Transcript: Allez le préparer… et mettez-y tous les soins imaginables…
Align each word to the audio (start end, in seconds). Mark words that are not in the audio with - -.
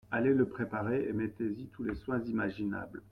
Allez 0.09 0.33
le 0.33 0.47
préparer… 0.49 1.07
et 1.07 1.13
mettez-y 1.13 1.67
tous 1.67 1.83
les 1.83 1.93
soins 1.93 2.23
imaginables… 2.25 2.99